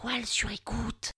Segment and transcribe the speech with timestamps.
[0.00, 1.10] toile sur écoute.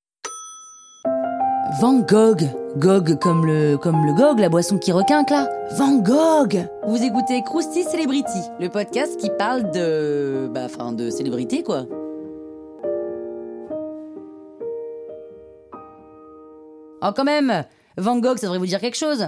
[1.80, 2.48] Van Gogh.
[2.76, 5.48] Gog comme le, comme Gog, la boisson qui requinque là.
[5.72, 10.48] Van Gogh Vous écoutez Krusty Celebrity, le podcast qui parle de.
[10.52, 11.86] Bah, enfin, de célébrité quoi.
[17.02, 17.64] Oh, quand même
[17.96, 19.26] Van Gogh, ça devrait vous dire quelque chose.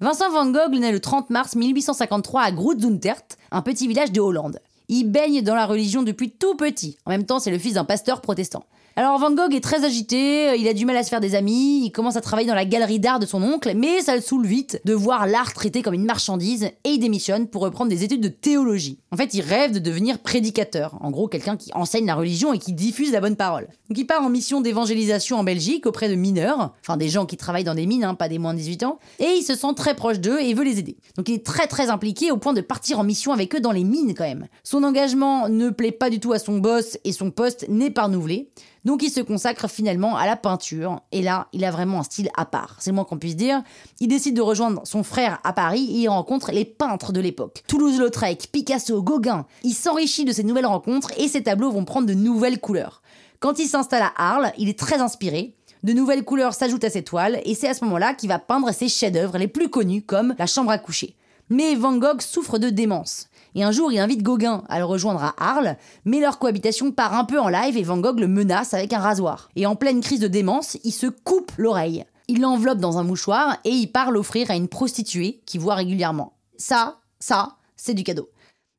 [0.00, 4.58] Vincent Van Gogh naît le 30 mars 1853 à Groot-Zuntert, un petit village de Hollande.
[4.88, 6.98] Il baigne dans la religion depuis tout petit.
[7.06, 8.64] En même temps, c'est le fils d'un pasteur protestant.
[8.94, 11.86] Alors Van Gogh est très agité, il a du mal à se faire des amis,
[11.86, 14.44] il commence à travailler dans la galerie d'art de son oncle, mais ça le saoule
[14.44, 18.20] vite de voir l'art traité comme une marchandise et il démissionne pour reprendre des études
[18.20, 18.98] de théologie.
[19.10, 22.58] En fait, il rêve de devenir prédicateur, en gros quelqu'un qui enseigne la religion et
[22.58, 23.66] qui diffuse la bonne parole.
[23.88, 27.38] Donc il part en mission d'évangélisation en Belgique auprès de mineurs, enfin des gens qui
[27.38, 29.72] travaillent dans des mines, hein, pas des moins de 18 ans, et il se sent
[29.74, 30.98] très proche d'eux et veut les aider.
[31.16, 33.72] Donc il est très très impliqué au point de partir en mission avec eux dans
[33.72, 34.48] les mines quand même.
[34.64, 38.02] Son engagement ne plaît pas du tout à son boss et son poste n'est pas
[38.02, 38.50] renouvelé.
[38.84, 42.30] Donc il se consacre finalement à la peinture, et là, il a vraiment un style
[42.36, 43.62] à part, c'est le moins qu'on puisse dire.
[44.00, 47.62] Il décide de rejoindre son frère à Paris et il rencontre les peintres de l'époque.
[47.68, 49.46] Toulouse-Lautrec, Picasso, Gauguin.
[49.62, 53.02] Il s'enrichit de ces nouvelles rencontres et ses tableaux vont prendre de nouvelles couleurs.
[53.38, 55.54] Quand il s'installe à Arles, il est très inspiré.
[55.82, 58.72] De nouvelles couleurs s'ajoutent à ses toiles, et c'est à ce moment-là qu'il va peindre
[58.72, 61.16] ses chefs-d'œuvre les plus connus comme La Chambre à coucher.
[61.50, 63.26] Mais Van Gogh souffre de démence.
[63.54, 67.14] Et un jour, il invite Gauguin à le rejoindre à Arles, mais leur cohabitation part
[67.14, 69.50] un peu en live et Van Gogh le menace avec un rasoir.
[69.56, 72.04] Et en pleine crise de démence, il se coupe l'oreille.
[72.28, 76.34] Il l'enveloppe dans un mouchoir et il part l'offrir à une prostituée qui voit régulièrement.
[76.56, 78.28] Ça, ça, c'est du cadeau.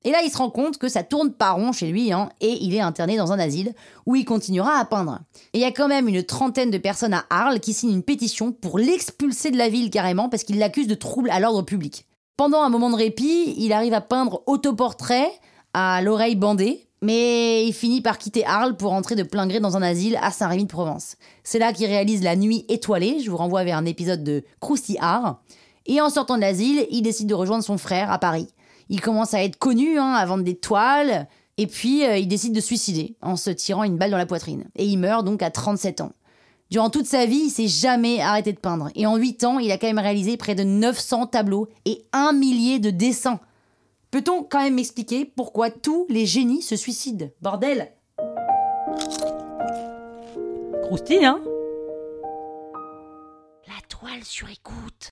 [0.06, 2.58] Et là, il se rend compte que ça tourne pas rond chez lui, hein, et
[2.62, 3.74] il est interné dans un asile
[4.06, 5.20] où il continuera à peindre.
[5.54, 8.04] Et il y a quand même une trentaine de personnes à Arles qui signent une
[8.04, 12.06] pétition pour l'expulser de la ville carrément parce qu'ils l'accusent de troubles à l'ordre public.
[12.36, 15.31] Pendant un moment de répit, il arrive à peindre autoportrait
[15.76, 19.78] à l'oreille bandée, mais il finit par quitter Arles pour entrer de plein gré dans
[19.78, 21.17] un asile à Saint-Rémy-de-Provence.
[21.44, 24.98] C'est là qu'il réalise La Nuit étoilée, je vous renvoie vers un épisode de Krusty
[25.00, 25.44] Art.
[25.86, 28.48] Et en sortant de l'asile, il décide de rejoindre son frère à Paris.
[28.89, 31.27] Il commence à être connu, hein, à vendre des toiles,
[31.58, 34.65] et puis euh, il décide de suicider en se tirant une balle dans la poitrine.
[34.76, 36.14] Et il meurt donc à 37 ans.
[36.73, 38.89] Durant toute sa vie, il s'est jamais arrêté de peindre.
[38.95, 42.34] Et en 8 ans, il a quand même réalisé près de 900 tableaux et un
[42.34, 43.39] millier de dessins.
[44.10, 47.28] Peut-on quand même m'expliquer pourquoi tous les génies se suicident?
[47.44, 47.92] Bordel
[50.82, 51.44] Croustille, hein?
[53.67, 55.12] La toile sur écoute.